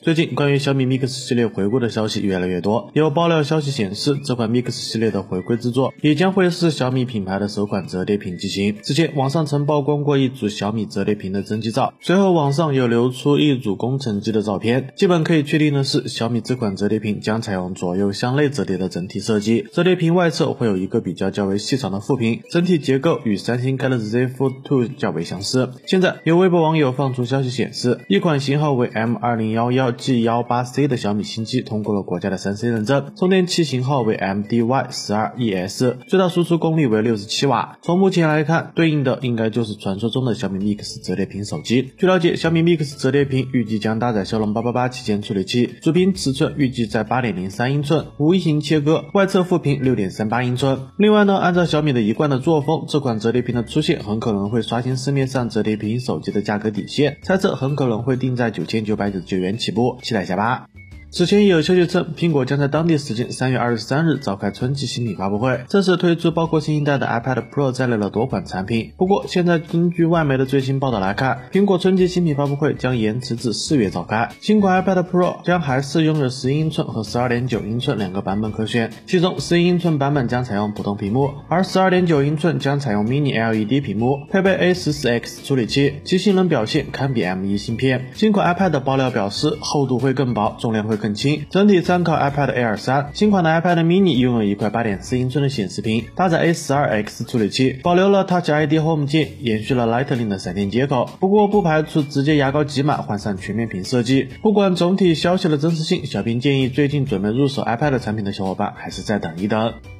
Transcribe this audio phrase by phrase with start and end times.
[0.00, 8.76] 最近关于小米 Mix 系列回归的消息越来越多，有爆料消息显示，这款 Mix 系列的回归之作也将会是小米品牌的首款折叠屏机型。
[8.80, 14.92] 之前网上曾曝光过一组小米折叠屏的真机照，随后网上又流出一组工程机的照片。
[14.96, 25.70] 基本可以确定的是，小米这款折叠屏将采用左右向内折叠的整体设计，折叠屏外侧会有一个比较较为细长的副屏，整体结构与三星 Galaxy Z Fold 2较为相似。
[25.86, 29.87] 现在有微博网友放出消息显示，一款型号为 M 二零幺幺。
[29.92, 37.78] G18C 的小米新机通过了国家的三 C 认证，充电器型号为 MDY12ES，最大输出功率为六十七瓦。
[37.82, 41.92] 从目前来看，对应的应该就是传说中的小米 Mix 折叠屏手机。
[41.96, 50.80] 据了解，小米 Mix 折叠屏预计将搭载骁龙八八八旗舰处理器，主屏尺寸预计在八点零三英寸，无异形切割，外侧副屏六点三八英寸。
[50.96, 59.68] 另外呢，按照小米的一贯的作风，这款折叠屏的出现很可能会刷新市面上折叠屏手机的价格底线，猜测很可能会定在九千九百九十九元起。
[60.02, 60.68] 期待一下吧。
[61.10, 68.92] 此前也有消息称，苹果将在当地时间三月二十三日召开春季新品发布会，正式推出包括新一代的 iPad Pro 在内的多款产品。
[68.98, 74.28] 不过，现在根据外媒的最新报道来看，苹果春季新品发布会将延迟至四月召开。
[74.42, 88.10] 新款 iPad Pro 将还是拥有十一英寸和十二点九英寸两个版本可选，其中十一英寸版本将采用普通屏幕，而十二点九英寸将采用 Mini LED 屏幕，配备 A 十四 X 处理器，其性能表现堪比 M1 芯片。
[88.12, 90.97] 新款 iPad 的爆料表示，厚度会更薄，重量会。
[90.98, 93.10] 更轻，整体参考 iPad Air 三。
[93.14, 101.08] 新款的 iPad mini 拥有一块八点四英寸的显示屏，搭载 A 十二 X 处理器，保留了 Touch ID Home 键，延续了 Lightning 的闪电接口。
[101.18, 104.28] 不过不排除直接牙膏挤满，换上全面屏设计。
[104.42, 109.97] 不管总体消息的真实性，小编建议最近准备入手 iPad 产品的小伙伴，还是再等一等。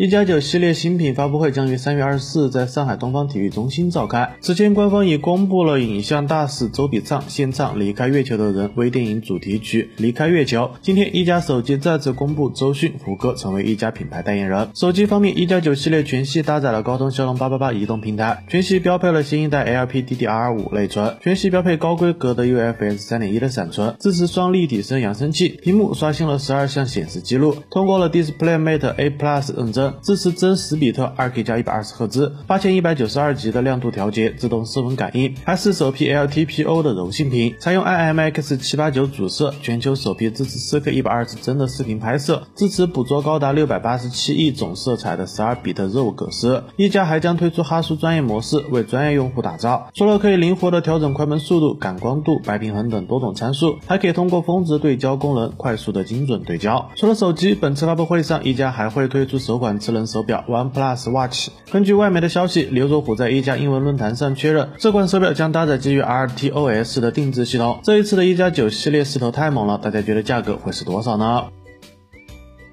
[0.00, 4.34] 一加九系列新品发布会将于三月二十四日在上海东方体育中心召开。
[4.40, 10.62] 此前，官方已公布了影像大使周笔畅献唱《离开月球的人》微电影主题曲《离开月球》。
[10.80, 14.70] 今天，一加手机再次公布周迅、胡歌成为一加品牌代言人。
[14.74, 29.89] 手机方面，一加九系列全系搭载了高通骁龙八八八移动平台，全系标配了新一代 LPDDR5 内存，全系标配高规格的 UFS 三点一的闪存，支持双立体声扬声器，屏幕刷新了十二项显示记录，通过了 DisplayMate A Plus 认证。
[30.02, 46.62] 支持真十比特二 K 加一百二十赫兹，八千一百九十二级的亮度调节，自动色温感应，还是首批 LTPO 的柔性屏，采用 IMX 七八九主摄，全球首批支持四 K 一百二十帧的视频拍摄，支持捕捉高达六百八十七亿种色彩的十二比特热格式。
[46.76, 56.90] 一加还将推出哈苏专业模式，为专业用户打造，除了可以灵活的调整快门速度、感光度、白平衡等多种参数，还可以通过峰值对焦功能快速的精准对焦。
[56.96, 59.79] 除了手机，本次发布会上，一加还会推出首款。
[59.80, 67.80] 智能手表 OnePlus Watch，根据外媒的消息，刘作虎在一家英文论坛上确认，这款手表将搭载基于 RTOS 的定制系统。
[67.82, 71.44] 这一次的一加九系列势头太猛了，大家觉得价格会是多少呢？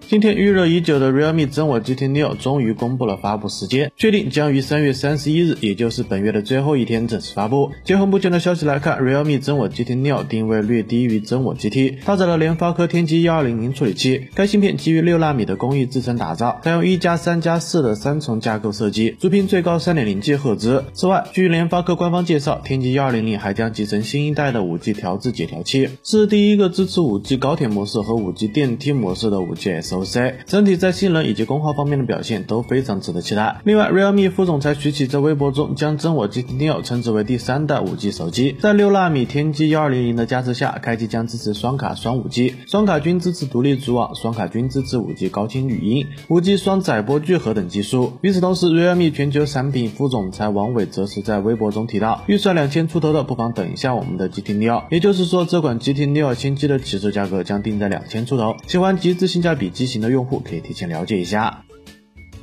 [0.10, 7.74] 今天预热已久的 Realme 真我 GT 六终于公布了发布时间，确定将于三月三十一日，也就是本月的最后一天正式发布。
[7.84, 20.86] 结合目前的消息来看，Realme 真我 GT 六定位略低于真我 GT，搭载了联发科天玑幺二零零处理器，该芯片基于六纳米的工艺制成打造，采用一加三加四的三重架构设计，主频最高三点零 G 赫兹。
[20.94, 29.97] 此外，据联发科官方介绍，天玑幺二零零还将集成新一代的五 G 调制解调器，是第一个支持五 G 高铁模式和五 G 电梯模式的五 G S。
[30.04, 33.62] OC 整体在性能以及功耗方面的表现都非常值得期待。
[33.64, 48.14] 另外，Realme 副总裁徐启在微博中将真我 GT Neo 称之为第三代 5G 手机，在六纳米天玑幺二零零的加持下，该机将支持双卡双 5G，双卡均支持独立组网，双卡均支持 5G 高清语音，5G 双载波聚合等技术。
[48.22, 58.56] 与此同时，Realme 全球产品副总裁王伟则是在微博中提到，预算两千出头的不妨等一下我们的 GT Neo，也就是说，这款 GT Neo 新机的起售价格将定在两千出头。
[58.68, 60.40] 喜欢极致性价比机型的用户。
[60.40, 61.67] 可以提前了解一下。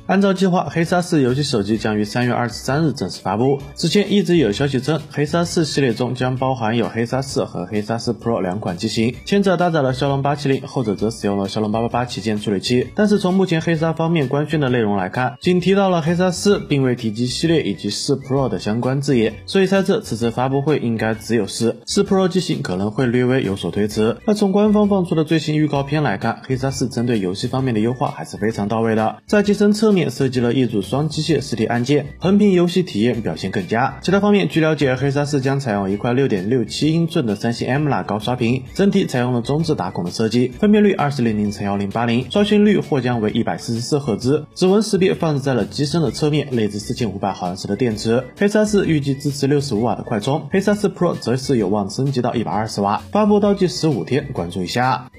[0.07, 3.59] 按照计划，黑鲨四游戏手机将于三月二十三日正式发布。
[3.75, 12.87] 之前一直有消息称，黑鲨四系列中将包含有黑鲨四和黑鲨四 Pro 两款机型，前者搭载了骁龙八七零，后者则使用了骁龙八八八旗舰处理器。
[12.93, 21.77] 但是从目前黑鲨方面官宣的内容来看，仅提到了黑鲨四，并未提及系列以及四 Pro 的相关字眼，所以猜测此次发布会应该只有四。
[21.87, 24.15] 四 Pro 机型可能会略微有所推迟。
[24.27, 29.94] 那从官方放出的最新预告片来看，黑鲨四针对游戏方面的优化还是非常到位的，在机身侧。
[29.95, 33.97] 面设计了一组双机械实体按键，横屏游戏体验表现更佳。
[34.03, 48.23] 其他方面，据了解，黑鲨四将采用一块六点六七英寸的三星 AMOLED 高刷屏，整体采用了中置打孔的设计，分辨率二四零零乘幺零八零，刷新率或将为一百四十四赫兹，指纹识别放置在了机身的侧面，内置四千五百毫安时的电池。
[48.37, 53.01] 黑鲨四预计支持六十五瓦的快充，黑鲨四 Pro 则是有望升级到一百二十瓦。
[53.11, 55.09] 发布倒计时五天，关注一下。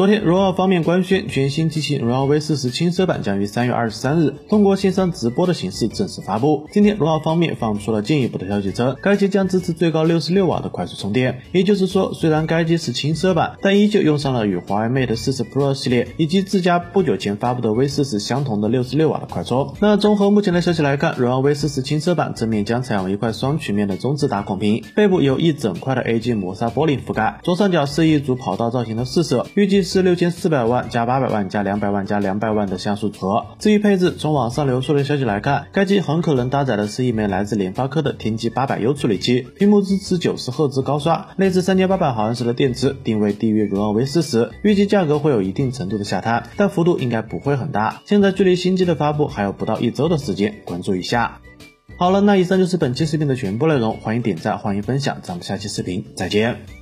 [0.00, 6.66] 昨天，荣耀方面官宣，全新机型荣耀 V 四十轻奢版将于三月二十三日通过线上直播的形式正式发布。
[6.72, 11.42] 今天，荣耀方面放出了进一步的消息称，该机将支持最高六十六瓦的快速充电。
[11.52, 19.74] 也就是说，虽然该机是轻奢版，但依旧用上了与华为 Mate 四十 Pro 系列以及自家不久前发布的 V 四十相同的六十六瓦的快充。
[19.80, 30.60] 那综合目前的消息来看，荣耀 V 四十轻奢版正面将采用一块双曲面的中置打孔屏，背部有一整块的 AG 磨砂玻璃覆盖，左上角是一组跑道造型的四摄，预计是六千四百。
[30.70, 33.46] 万加八百万加两百万加两百万的像素组合。
[33.58, 48.00] 至于配置，从网上流出的消息来看，该机很可能搭载的是一枚来自联发科的天玑八百 U 处理器，屏幕支持九十赫兹高刷，内置三千八百毫安时的电池，定位低于荣耀 V 四十，预计价格会有一定程度的下探，但幅度应该不会很大。
[48.04, 51.40] 现在距离新机的发布还有不到一周的时间，关注一下。
[51.96, 56.79] 好了，那以上就是本期视频的全部内容，欢迎点赞，欢迎分享，咱们下期视频再见。